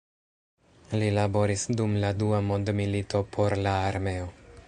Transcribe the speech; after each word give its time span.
Li 1.01 1.09
laboris 1.17 1.65
dum 1.81 1.93
la 2.05 2.11
dua 2.23 2.41
mondmilito 2.47 3.23
por 3.37 3.59
la 3.67 3.77
armeo. 3.93 4.29